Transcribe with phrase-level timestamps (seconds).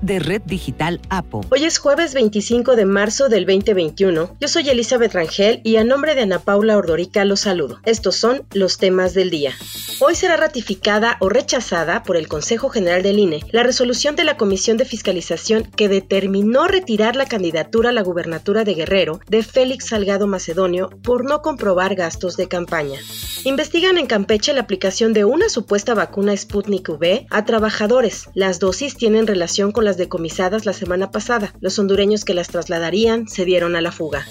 [0.00, 1.42] de Red Digital APO.
[1.50, 4.36] Hoy es jueves 25 de marzo del 2021.
[4.40, 7.80] Yo soy Elizabeth Rangel y a nombre de Ana Paula Ordorica los saludo.
[7.84, 9.54] Estos son los temas del día.
[10.00, 14.36] Hoy será ratificada o rechazada por el Consejo General del INE la resolución de la
[14.36, 19.86] Comisión de Fiscalización que determinó retirar la candidatura a la gubernatura de Guerrero de Félix
[19.88, 23.00] Salgado Macedonio por no comprobar gastos de campaña.
[23.44, 28.28] Investigan en Campeche la aplicación de una supuesta vacuna Sputnik V a trabajadores.
[28.34, 31.52] Las dosis tienen relación con las decomisadas la semana pasada.
[31.60, 34.26] Los hondureños que las trasladarían se dieron a la fuga.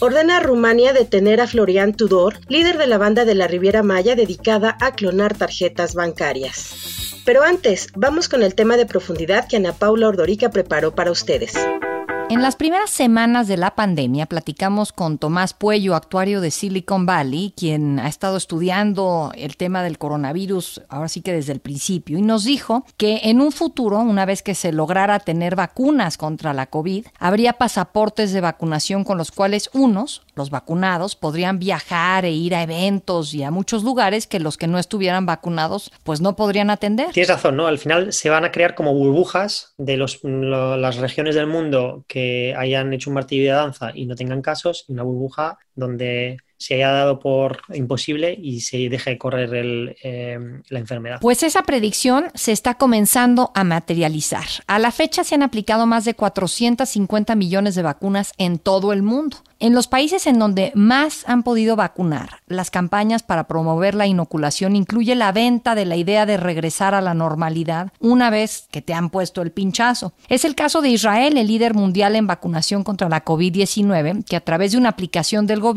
[0.00, 4.14] Ordena a Rumania detener a Florian Tudor, líder de la banda de la Riviera Maya
[4.14, 7.22] dedicada a clonar tarjetas bancarias.
[7.24, 11.54] Pero antes, vamos con el tema de profundidad que Ana Paula Ordorica preparó para ustedes.
[12.30, 17.54] En las primeras semanas de la pandemia platicamos con Tomás Puello, actuario de Silicon Valley,
[17.56, 22.22] quien ha estado estudiando el tema del coronavirus ahora sí que desde el principio, y
[22.22, 26.66] nos dijo que en un futuro, una vez que se lograra tener vacunas contra la
[26.66, 32.54] COVID, habría pasaportes de vacunación con los cuales unos, los vacunados, podrían viajar e ir
[32.54, 36.70] a eventos y a muchos lugares que los que no estuvieran vacunados pues no podrían
[36.70, 37.10] atender.
[37.10, 37.66] Tienes razón, ¿no?
[37.66, 42.54] Al final se van a crear como burbujas de los, las regiones del mundo que
[42.56, 46.74] hayan hecho un martillo de danza y no tengan casos, y una burbuja donde se
[46.74, 51.18] haya dado por imposible y se deje de correr el, eh, la enfermedad.
[51.20, 54.44] Pues esa predicción se está comenzando a materializar.
[54.66, 59.02] A la fecha se han aplicado más de 450 millones de vacunas en todo el
[59.02, 59.38] mundo.
[59.60, 64.76] En los países en donde más han podido vacunar, las campañas para promover la inoculación
[64.76, 68.94] incluye la venta de la idea de regresar a la normalidad una vez que te
[68.94, 70.12] han puesto el pinchazo.
[70.28, 74.44] Es el caso de Israel, el líder mundial en vacunación contra la COVID-19, que a
[74.44, 75.67] través de una aplicación del gobierno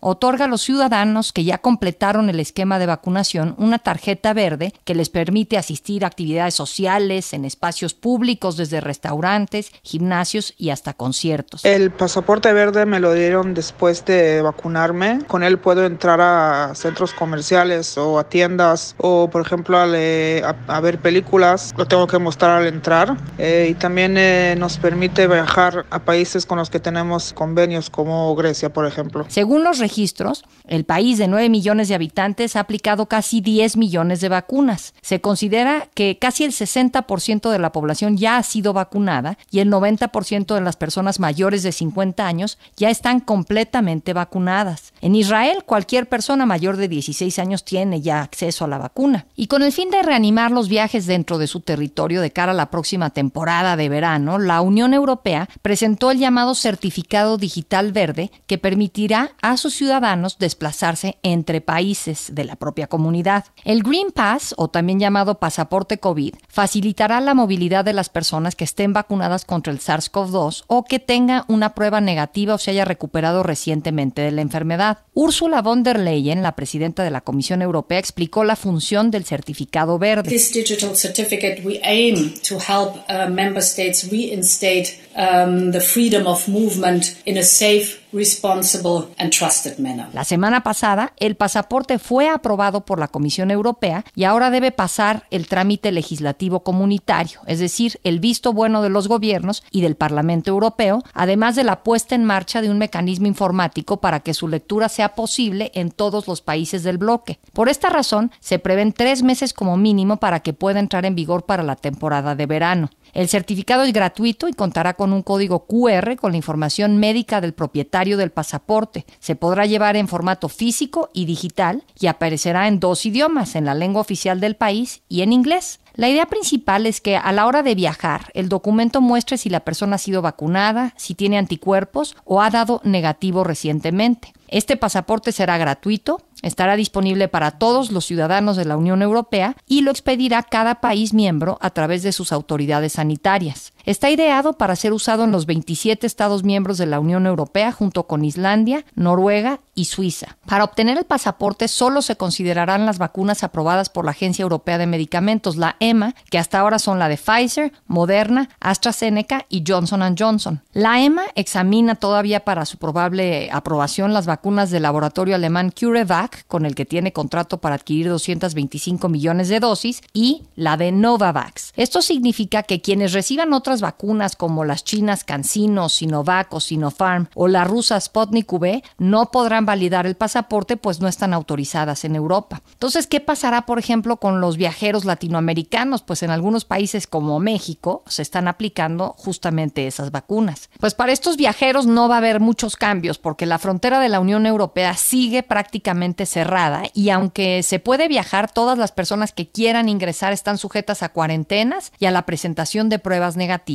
[0.00, 4.94] otorga a los ciudadanos que ya completaron el esquema de vacunación una tarjeta verde que
[4.94, 11.64] les permite asistir a actividades sociales en espacios públicos desde restaurantes, gimnasios y hasta conciertos.
[11.64, 15.20] El pasaporte verde me lo dieron después de vacunarme.
[15.26, 20.80] Con él puedo entrar a centros comerciales o a tiendas o, por ejemplo, a, a,
[20.80, 21.74] ver películas.
[21.76, 23.16] Lo tengo que mostrar al entrar.
[23.38, 28.34] Eh, y también eh, nos permite viajar a países con los que tenemos convenios, como
[28.34, 29.26] Grecia, por ejemplo.
[29.36, 34.22] Según los registros, el país de 9 millones de habitantes ha aplicado casi 10 millones
[34.22, 34.94] de vacunas.
[35.02, 39.70] Se considera que casi el 60% de la población ya ha sido vacunada y el
[39.70, 44.94] 90% de las personas mayores de 50 años ya están completamente vacunadas.
[45.02, 49.26] En Israel, cualquier persona mayor de 16 años tiene ya acceso a la vacuna.
[49.36, 52.54] Y con el fin de reanimar los viajes dentro de su territorio de cara a
[52.54, 58.56] la próxima temporada de verano, la Unión Europea presentó el llamado Certificado Digital Verde que
[58.56, 63.44] permitirá a sus ciudadanos desplazarse entre países de la propia comunidad.
[63.64, 68.64] El Green Pass, o también llamado pasaporte COVID, facilitará la movilidad de las personas que
[68.64, 73.42] estén vacunadas contra el SARS-CoV-2 o que tengan una prueba negativa o se haya recuperado
[73.42, 74.98] recientemente de la enfermedad.
[75.14, 79.98] Ursula von der Leyen, la presidenta de la Comisión Europea, explicó la función del certificado
[79.98, 80.28] verde.
[80.28, 86.48] This digital certificate we aim to help uh, member states reinstate um, the freedom of
[86.48, 90.08] movement in a safe responsible and trusted manner.
[90.12, 95.24] La semana pasada, el pasaporte fue aprobado por la Comisión Europea y ahora debe pasar
[95.30, 100.50] el trámite legislativo comunitario, es decir, el visto bueno de los gobiernos y del Parlamento
[100.50, 104.88] Europeo, además de la puesta en marcha de un mecanismo informático para que su lectura
[104.88, 107.38] sea posible en todos los países del bloque.
[107.52, 111.44] Por esta razón, se prevén tres meses como mínimo para que pueda entrar en vigor
[111.44, 112.90] para la temporada de verano.
[113.12, 117.54] El certificado es gratuito y contará con un código QR con la información médica del
[117.54, 119.04] propietario del pasaporte.
[119.18, 123.74] Se podrá llevar en formato físico y digital y aparecerá en dos idiomas, en la
[123.74, 125.80] lengua oficial del país y en inglés.
[125.94, 129.60] La idea principal es que a la hora de viajar, el documento muestre si la
[129.60, 134.34] persona ha sido vacunada, si tiene anticuerpos o ha dado negativo recientemente.
[134.48, 139.80] Este pasaporte será gratuito, estará disponible para todos los ciudadanos de la Unión Europea y
[139.80, 143.72] lo expedirá cada país miembro a través de sus autoridades sanitarias.
[143.86, 148.08] Está ideado para ser usado en los 27 Estados miembros de la Unión Europea junto
[148.08, 150.38] con Islandia, Noruega y Suiza.
[150.44, 154.88] Para obtener el pasaporte solo se considerarán las vacunas aprobadas por la Agencia Europea de
[154.88, 160.62] Medicamentos, la EMA, que hasta ahora son la de Pfizer, Moderna, AstraZeneca y Johnson Johnson.
[160.72, 166.66] La EMA examina todavía para su probable aprobación las vacunas del laboratorio alemán CureVac, con
[166.66, 171.72] el que tiene contrato para adquirir 225 millones de dosis, y la de Novavax.
[171.76, 177.48] Esto significa que quienes reciban otras vacunas como las chinas CanSino, Sinovac o Sinopharm o
[177.48, 182.62] la rusa Sputnik V no podrán validar el pasaporte pues no están autorizadas en Europa.
[182.72, 186.02] Entonces, ¿qué pasará, por ejemplo, con los viajeros latinoamericanos?
[186.02, 190.70] Pues en algunos países como México se están aplicando justamente esas vacunas.
[190.80, 194.20] Pues para estos viajeros no va a haber muchos cambios porque la frontera de la
[194.20, 199.88] Unión Europea sigue prácticamente cerrada y aunque se puede viajar, todas las personas que quieran
[199.88, 203.65] ingresar están sujetas a cuarentenas y a la presentación de pruebas negativas.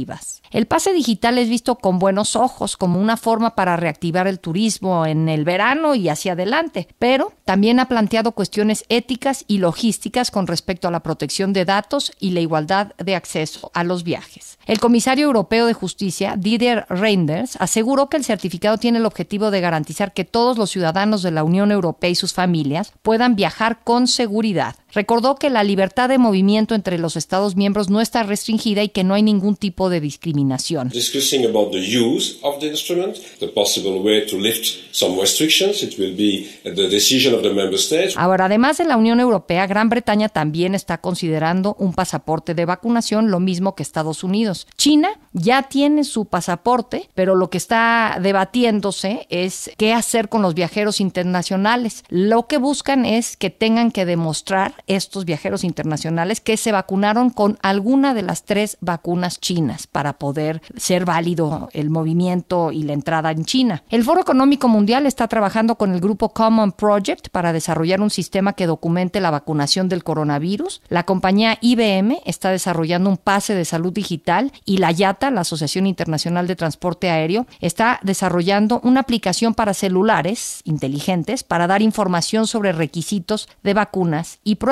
[0.52, 5.06] El pase digital es visto con buenos ojos como una forma para reactivar el turismo
[5.06, 10.48] en el verano y hacia adelante, pero también ha planteado cuestiones éticas y logísticas con
[10.48, 14.58] respecto a la protección de datos y la igualdad de acceso a los viajes.
[14.66, 19.62] El comisario europeo de justicia, Didier Reinders, aseguró que el certificado tiene el objetivo de
[19.62, 24.08] garantizar que todos los ciudadanos de la Unión Europea y sus familias puedan viajar con
[24.08, 24.76] seguridad.
[24.94, 29.04] Recordó que la libertad de movimiento entre los Estados miembros no está restringida y que
[29.04, 30.90] no hay ningún tipo de discriminación.
[30.90, 35.98] Discussing about the use of the instrument, the possible way to lift some restrictions, it
[35.98, 38.16] will be the decision of the member states.
[38.18, 43.32] Ahora, además de la Unión Europea, Gran Bretaña también está considerando un pasaporte de vacunación,
[43.32, 44.68] lo mismo que Estados Unidos.
[44.78, 50.54] China ya tiene su pasaporte, pero lo que está debatiéndose es qué hacer con los
[50.54, 52.04] viajeros internacionales.
[52.10, 57.58] Lo que buscan es que tengan que demostrar estos viajeros internacionales que se vacunaron con
[57.62, 63.32] alguna de las tres vacunas chinas para poder ser válido el movimiento y la entrada
[63.32, 63.84] en China.
[63.90, 68.54] El Foro Económico Mundial está trabajando con el grupo Common Project para desarrollar un sistema
[68.54, 70.82] que documente la vacunación del coronavirus.
[70.90, 75.88] La compañía IBM está desarrollando un pase de salud digital y la IATA, la Asociación
[75.88, 82.72] Internacional de Transporte Aéreo, está desarrollando una aplicación para celulares inteligentes para dar información sobre
[82.72, 84.71] requisitos de vacunas y pruebas.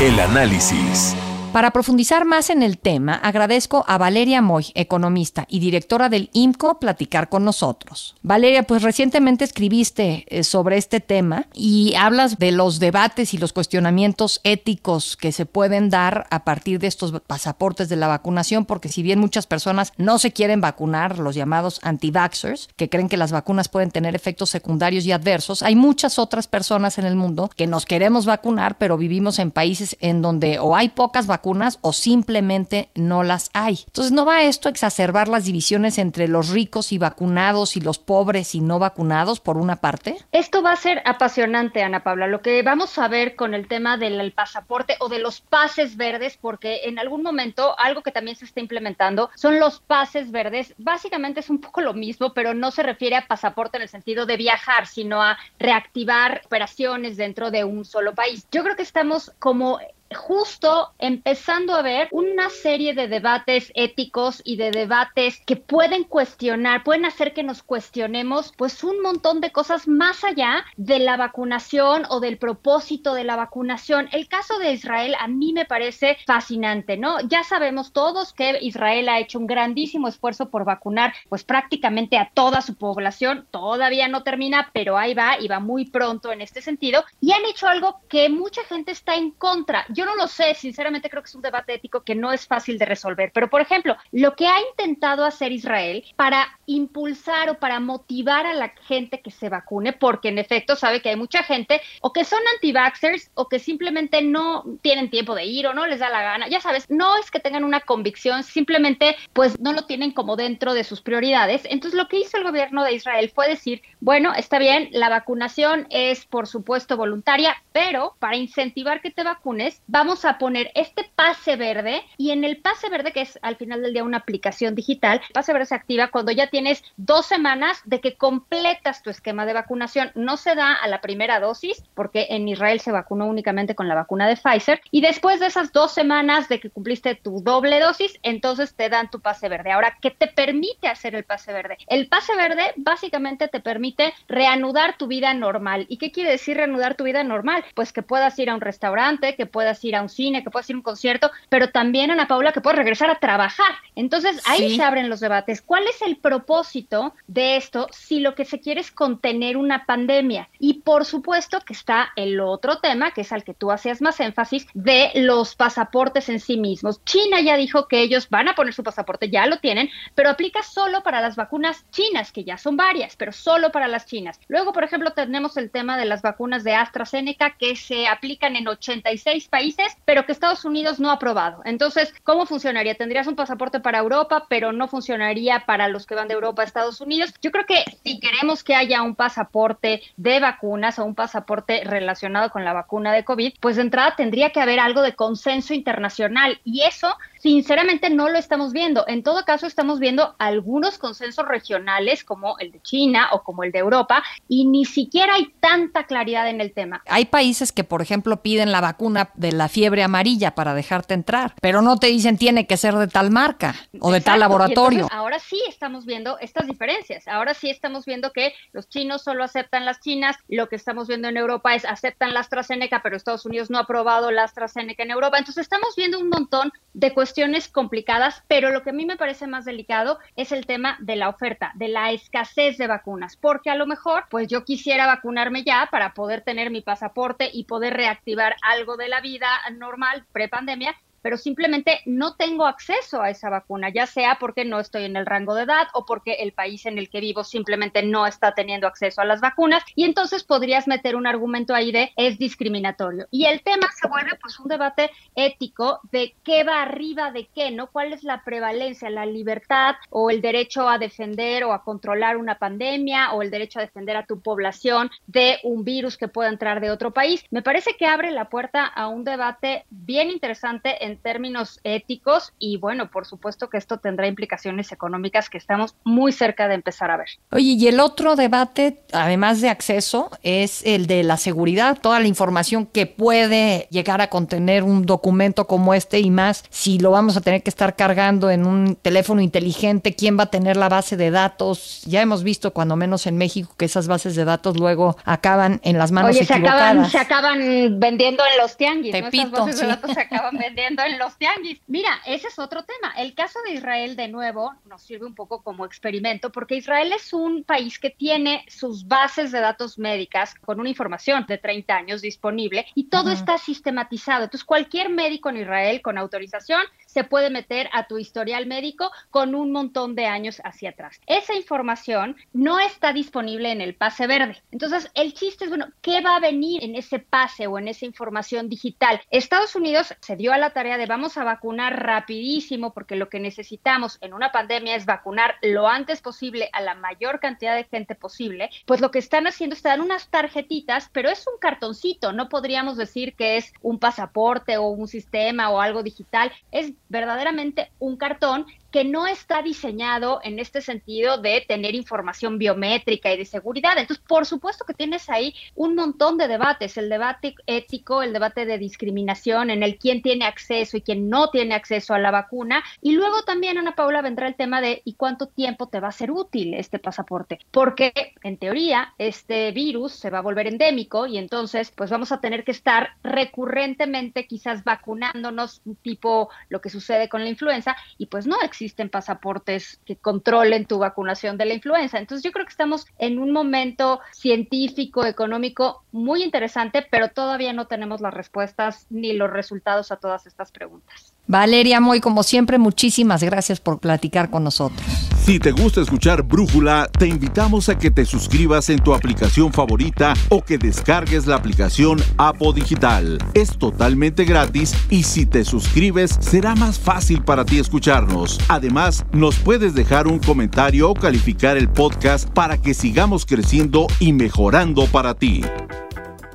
[0.00, 1.16] El análisis.
[1.52, 6.78] Para profundizar más en el tema, agradezco a Valeria Moy, economista y directora del IMCO,
[6.78, 8.14] platicar con nosotros.
[8.22, 13.54] Valeria, pues recientemente escribiste eh, sobre este tema y hablas de los debates y los
[13.54, 18.90] cuestionamientos éticos que se pueden dar a partir de estos pasaportes de la vacunación, porque
[18.90, 23.32] si bien muchas personas no se quieren vacunar, los llamados anti-vaxxers, que creen que las
[23.32, 27.66] vacunas pueden tener efectos secundarios y adversos, hay muchas otras personas en el mundo que
[27.66, 32.88] nos queremos vacunar, pero vivimos en países en donde o hay pocas vacunas, o simplemente
[32.94, 33.84] no las hay.
[33.86, 37.98] Entonces, ¿no va esto a exacerbar las divisiones entre los ricos y vacunados y los
[37.98, 40.16] pobres y no vacunados, por una parte?
[40.32, 42.26] Esto va a ser apasionante, Ana Paula.
[42.26, 46.38] Lo que vamos a ver con el tema del pasaporte o de los pases verdes,
[46.40, 50.74] porque en algún momento algo que también se está implementando son los pases verdes.
[50.78, 54.26] Básicamente es un poco lo mismo, pero no se refiere a pasaporte en el sentido
[54.26, 58.46] de viajar, sino a reactivar operaciones dentro de un solo país.
[58.50, 59.78] Yo creo que estamos como
[60.14, 66.84] justo empezando a ver una serie de debates éticos y de debates que pueden cuestionar,
[66.84, 72.04] pueden hacer que nos cuestionemos pues un montón de cosas más allá de la vacunación
[72.08, 74.08] o del propósito de la vacunación.
[74.12, 77.20] El caso de Israel a mí me parece fascinante, ¿no?
[77.20, 82.30] Ya sabemos todos que Israel ha hecho un grandísimo esfuerzo por vacunar pues prácticamente a
[82.32, 86.62] toda su población, todavía no termina, pero ahí va y va muy pronto en este
[86.62, 90.54] sentido y han hecho algo que mucha gente está en contra yo no lo sé,
[90.54, 93.62] sinceramente creo que es un debate ético que no es fácil de resolver, pero por
[93.62, 99.20] ejemplo, lo que ha intentado hacer Israel para impulsar o para motivar a la gente
[99.20, 103.30] que se vacune, porque en efecto sabe que hay mucha gente o que son anti-vaxxers
[103.34, 106.60] o que simplemente no tienen tiempo de ir o no les da la gana, ya
[106.60, 110.84] sabes, no es que tengan una convicción, simplemente pues no lo tienen como dentro de
[110.84, 111.62] sus prioridades.
[111.64, 115.86] Entonces lo que hizo el gobierno de Israel fue decir, bueno, está bien, la vacunación
[115.90, 121.56] es por supuesto voluntaria, pero para incentivar que te vacunes, vamos a poner este pase
[121.56, 125.20] verde y en el pase verde, que es al final del día una aplicación digital,
[125.26, 129.46] el pase verde se activa cuando ya tienes dos semanas de que completas tu esquema
[129.46, 130.10] de vacunación.
[130.14, 133.94] No se da a la primera dosis, porque en Israel se vacunó únicamente con la
[133.94, 138.18] vacuna de Pfizer, y después de esas dos semanas de que cumpliste tu doble dosis,
[138.22, 139.72] entonces te dan tu pase verde.
[139.72, 141.78] Ahora, ¿qué te permite hacer el pase verde?
[141.86, 145.86] El pase verde básicamente te permite reanudar tu vida normal.
[145.88, 147.64] ¿Y qué quiere decir reanudar tu vida normal?
[147.74, 150.68] Pues que puedas ir a un restaurante, que puedas ir a un cine, que puedes
[150.70, 153.74] ir a un concierto, pero también, Ana Paula, que puedes regresar a trabajar.
[153.94, 155.62] Entonces ahí se abren los debates.
[155.62, 156.46] ¿Cuál es el propósito?
[156.46, 160.48] propósito de esto si lo que se quiere es contener una pandemia?
[160.58, 164.20] Y por supuesto que está el otro tema, que es al que tú hacías más
[164.20, 167.02] énfasis, de los pasaportes en sí mismos.
[167.04, 170.62] China ya dijo que ellos van a poner su pasaporte, ya lo tienen, pero aplica
[170.62, 174.38] solo para las vacunas chinas, que ya son varias, pero solo para las chinas.
[174.46, 178.68] Luego, por ejemplo, tenemos el tema de las vacunas de AstraZeneca que se aplican en
[178.68, 179.65] 86 países,
[180.04, 181.62] pero que Estados Unidos no ha aprobado.
[181.64, 182.94] Entonces, ¿cómo funcionaría?
[182.94, 186.64] Tendrías un pasaporte para Europa, pero no funcionaría para los que van de Europa a
[186.64, 187.34] Estados Unidos.
[187.40, 192.50] Yo creo que si queremos que haya un pasaporte de vacunas o un pasaporte relacionado
[192.50, 196.60] con la vacuna de COVID, pues de entrada tendría que haber algo de consenso internacional
[196.64, 199.04] y eso sinceramente no lo estamos viendo.
[199.06, 203.72] En todo caso, estamos viendo algunos consensos regionales como el de China o como el
[203.72, 207.02] de Europa y ni siquiera hay tanta claridad en el tema.
[207.06, 211.54] Hay países que, por ejemplo, piden la vacuna de la fiebre amarilla para dejarte entrar,
[211.60, 215.08] pero no te dicen tiene que ser de tal marca o de tal laboratorio.
[215.12, 217.28] ahora sí estamos viendo estas diferencias.
[217.28, 220.36] Ahora sí estamos viendo que los chinos solo aceptan las chinas.
[220.48, 223.82] Lo que estamos viendo en Europa es aceptan la AstraZeneca, pero Estados Unidos no ha
[223.82, 225.38] aprobado la AstraZeneca en Europa.
[225.38, 229.18] Entonces estamos viendo un montón de cuestiones cuestiones complicadas, pero lo que a mí me
[229.18, 233.68] parece más delicado es el tema de la oferta, de la escasez de vacunas, porque
[233.68, 237.94] a lo mejor, pues yo quisiera vacunarme ya para poder tener mi pasaporte y poder
[237.94, 240.94] reactivar algo de la vida normal pre-pandemia,
[241.26, 245.26] pero simplemente no tengo acceso a esa vacuna, ya sea porque no estoy en el
[245.26, 248.86] rango de edad o porque el país en el que vivo simplemente no está teniendo
[248.86, 253.26] acceso a las vacunas y entonces podrías meter un argumento ahí de es discriminatorio.
[253.32, 257.72] Y el tema se vuelve pues un debate ético de qué va arriba de qué,
[257.72, 257.88] ¿no?
[257.88, 262.60] ¿Cuál es la prevalencia, la libertad o el derecho a defender o a controlar una
[262.60, 266.80] pandemia o el derecho a defender a tu población de un virus que pueda entrar
[266.80, 267.44] de otro país?
[267.50, 272.76] Me parece que abre la puerta a un debate bien interesante en términos éticos y
[272.78, 277.16] bueno, por supuesto que esto tendrá implicaciones económicas que estamos muy cerca de empezar a
[277.16, 277.28] ver.
[277.50, 282.28] Oye, y el otro debate, además de acceso, es el de la seguridad, toda la
[282.28, 287.36] información que puede llegar a contener un documento como este y más, si lo vamos
[287.36, 291.16] a tener que estar cargando en un teléfono inteligente, quién va a tener la base
[291.16, 292.02] de datos.
[292.04, 295.98] Ya hemos visto, cuando menos en México, que esas bases de datos luego acaban en
[295.98, 297.10] las manos Oye, equivocadas.
[297.10, 299.66] Se acaban, se acaban vendiendo en los tianguis, Tepito, ¿no?
[299.66, 299.82] bases sí.
[299.82, 301.80] de datos se acaban vendiendo en los tianguis.
[301.86, 303.12] Mira, ese es otro tema.
[303.16, 307.32] El caso de Israel, de nuevo, nos sirve un poco como experimento, porque Israel es
[307.32, 312.22] un país que tiene sus bases de datos médicas con una información de 30 años
[312.22, 314.44] disponible y todo está sistematizado.
[314.44, 316.82] Entonces, cualquier médico en Israel con autorización
[317.16, 321.18] se puede meter a tu historial médico con un montón de años hacia atrás.
[321.26, 324.62] Esa información no está disponible en el pase verde.
[324.70, 328.04] Entonces, el chiste es, bueno, ¿qué va a venir en ese pase o en esa
[328.04, 329.22] información digital?
[329.30, 333.40] Estados Unidos se dio a la tarea de vamos a vacunar rapidísimo porque lo que
[333.40, 338.14] necesitamos en una pandemia es vacunar lo antes posible a la mayor cantidad de gente
[338.14, 338.68] posible.
[338.84, 342.98] Pues lo que están haciendo es dar unas tarjetitas, pero es un cartoncito, no podríamos
[342.98, 348.66] decir que es un pasaporte o un sistema o algo digital, es verdaderamente un cartón
[348.96, 353.92] que no está diseñado en este sentido de tener información biométrica y de seguridad.
[353.98, 358.64] Entonces, por supuesto que tienes ahí un montón de debates, el debate ético, el debate
[358.64, 362.82] de discriminación, en el quién tiene acceso y quién no tiene acceso a la vacuna.
[363.02, 366.12] Y luego también, Ana Paula, vendrá el tema de ¿y cuánto tiempo te va a
[366.12, 367.58] ser útil este pasaporte?
[367.70, 372.40] Porque, en teoría, este virus se va a volver endémico y entonces, pues vamos a
[372.40, 378.46] tener que estar recurrentemente quizás vacunándonos, tipo lo que sucede con la influenza, y pues
[378.46, 382.18] no existe existen pasaportes que controlen tu vacunación de la influenza.
[382.18, 387.86] Entonces yo creo que estamos en un momento científico, económico muy interesante, pero todavía no
[387.86, 391.35] tenemos las respuestas ni los resultados a todas estas preguntas.
[391.48, 395.00] Valeria Moy, como siempre, muchísimas gracias por platicar con nosotros.
[395.44, 400.34] Si te gusta escuchar Brújula, te invitamos a que te suscribas en tu aplicación favorita
[400.48, 403.38] o que descargues la aplicación Apo Digital.
[403.54, 408.58] Es totalmente gratis y si te suscribes será más fácil para ti escucharnos.
[408.66, 414.32] Además, nos puedes dejar un comentario o calificar el podcast para que sigamos creciendo y
[414.32, 415.62] mejorando para ti.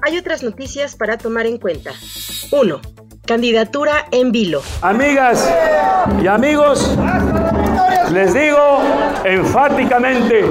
[0.02, 1.94] Hay otras noticias para tomar en cuenta.
[2.52, 2.82] 1.
[3.32, 4.62] Candidatura en vilo.
[4.82, 5.50] Amigas
[6.22, 6.98] y amigos,
[8.12, 8.82] les digo
[9.24, 10.44] enfáticamente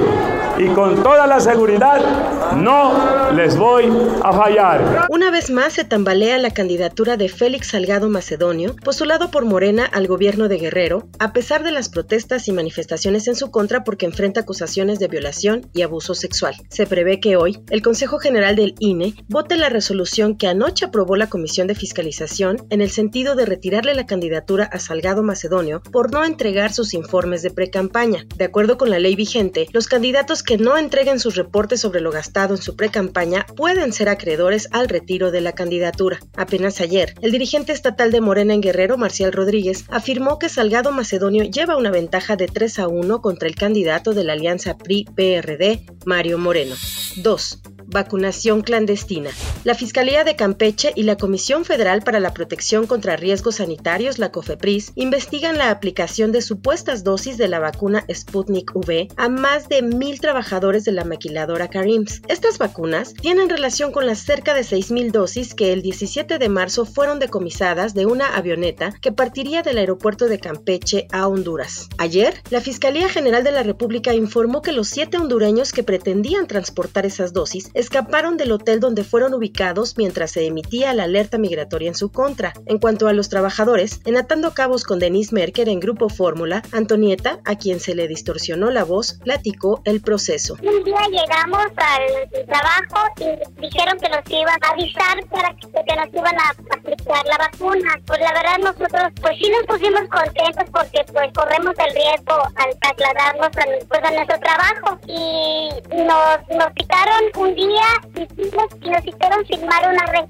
[0.61, 3.85] y con toda la seguridad no les voy
[4.23, 5.07] a fallar.
[5.09, 10.05] Una vez más se tambalea la candidatura de Félix Salgado Macedonio, postulado por Morena al
[10.05, 14.41] gobierno de Guerrero, a pesar de las protestas y manifestaciones en su contra porque enfrenta
[14.41, 16.53] acusaciones de violación y abuso sexual.
[16.69, 21.15] Se prevé que hoy el Consejo General del INE vote la resolución que anoche aprobó
[21.15, 26.11] la Comisión de Fiscalización en el sentido de retirarle la candidatura a Salgado Macedonio por
[26.11, 28.25] no entregar sus informes de precampaña.
[28.35, 32.11] De acuerdo con la ley vigente, los candidatos que no entreguen sus reportes sobre lo
[32.11, 36.19] gastado en su precampaña pueden ser acreedores al retiro de la candidatura.
[36.35, 41.43] Apenas ayer, el dirigente estatal de Morena en Guerrero, Marcial Rodríguez, afirmó que Salgado Macedonio
[41.43, 46.37] lleva una ventaja de 3 a 1 contra el candidato de la alianza PRI-PRD, Mario
[46.37, 46.75] Moreno.
[47.17, 49.29] 2 vacunación clandestina.
[49.63, 54.31] La Fiscalía de Campeche y la Comisión Federal para la Protección contra Riesgos Sanitarios, la
[54.31, 59.81] COFEPRIS, investigan la aplicación de supuestas dosis de la vacuna Sputnik V a más de
[59.81, 62.21] mil trabajadores de la maquiladora Carims.
[62.27, 66.85] Estas vacunas tienen relación con las cerca de 6.000 dosis que el 17 de marzo
[66.85, 71.89] fueron decomisadas de una avioneta que partiría del aeropuerto de Campeche a Honduras.
[71.97, 77.05] Ayer, la Fiscalía General de la República informó que los siete hondureños que pretendían transportar
[77.05, 81.95] esas dosis escaparon del hotel donde fueron ubicados mientras se emitía la alerta migratoria en
[81.95, 82.53] su contra.
[82.65, 87.39] En cuanto a los trabajadores, en Atando Cabos con Denise Merker en Grupo Fórmula, Antonieta,
[87.45, 90.55] a quien se le distorsionó la voz, platicó el proceso.
[90.61, 96.13] Un día llegamos al trabajo y dijeron que nos iban a avisar para que, nos
[96.13, 97.99] iban a aplicar la vacuna.
[98.05, 102.79] Pues la verdad nosotros pues sí nos pusimos contentos porque pues corremos el riesgo al
[102.79, 107.70] trasladarnos a, pues, nuestro trabajo y nos, nos quitaron un día
[108.15, 110.25] y nos hicieron firmar una red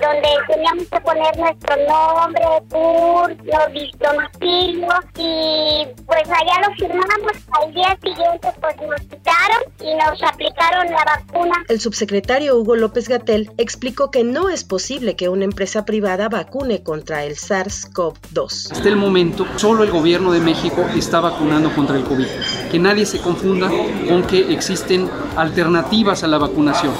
[0.00, 3.58] donde teníamos que poner nuestro nombre, turno,
[3.98, 7.32] domicilio y pues allá lo firmamos.
[7.52, 11.64] Al día siguiente pues nos quitaron y nos aplicaron la vacuna.
[11.68, 16.82] El subsecretario Hugo López Gatel explicó que no es posible que una empresa privada vacune
[16.82, 18.72] contra el SARS-CoV-2.
[18.72, 22.26] Hasta el momento, solo el gobierno de México está vacunando contra el COVID.
[22.70, 23.68] Que nadie se confunda
[24.08, 26.94] con que existen alternativas a la vacunación.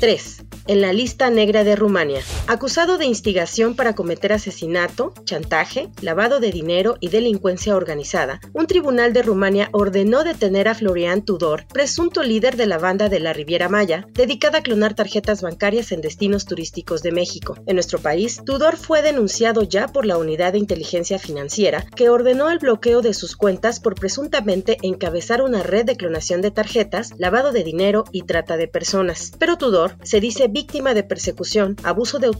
[0.00, 2.20] 3 en la lista negra de Rumania.
[2.50, 9.12] Acusado de instigación para cometer asesinato, chantaje, lavado de dinero y delincuencia organizada, un tribunal
[9.12, 13.68] de Rumania ordenó detener a Florian Tudor, presunto líder de la banda de la Riviera
[13.68, 17.54] Maya, dedicada a clonar tarjetas bancarias en destinos turísticos de México.
[17.66, 22.48] En nuestro país, Tudor fue denunciado ya por la Unidad de Inteligencia Financiera, que ordenó
[22.48, 27.52] el bloqueo de sus cuentas por presuntamente encabezar una red de clonación de tarjetas, lavado
[27.52, 29.32] de dinero y trata de personas.
[29.38, 32.37] Pero Tudor se dice víctima de persecución, abuso de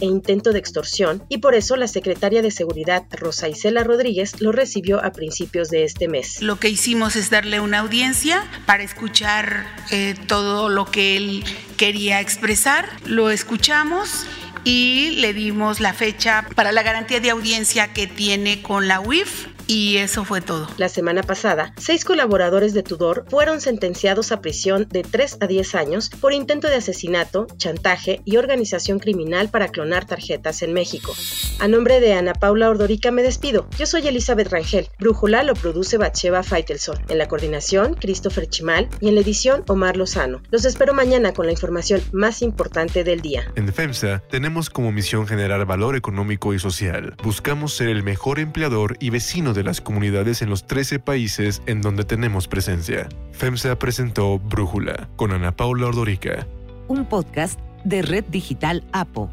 [0.00, 4.52] e intento de extorsión, y por eso la secretaria de Seguridad, Rosa Isela Rodríguez, lo
[4.52, 6.42] recibió a principios de este mes.
[6.42, 11.44] Lo que hicimos es darle una audiencia para escuchar eh, todo lo que él
[11.76, 14.26] quería expresar, lo escuchamos
[14.64, 19.46] y le dimos la fecha para la garantía de audiencia que tiene con la UIF
[19.68, 20.66] y eso fue todo.
[20.78, 25.74] La semana pasada, seis colaboradores de Tudor fueron sentenciados a prisión de 3 a 10
[25.74, 31.14] años por intento de asesinato, chantaje y organización criminal para clonar tarjetas en México.
[31.60, 33.68] A nombre de Ana Paula Ordorica me despido.
[33.78, 34.88] Yo soy Elizabeth Rangel.
[34.98, 36.96] Brújula lo produce Batsheva Feitelson.
[37.08, 40.40] En la coordinación, Christopher Chimal y en la edición, Omar Lozano.
[40.50, 43.52] Los espero mañana con la información más importante del día.
[43.54, 47.16] En FEMSA tenemos como misión generar valor económico y social.
[47.22, 51.62] Buscamos ser el mejor empleador y vecino de de las comunidades en los 13 países
[51.66, 53.08] en donde tenemos presencia.
[53.32, 56.46] FEMSA presentó Brújula con Ana Paula Ordorica.
[56.86, 59.30] Un podcast de Red Digital APO.